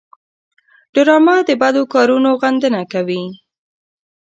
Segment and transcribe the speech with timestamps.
[0.93, 3.23] ډرامه د بدو کارونو غندنه کوي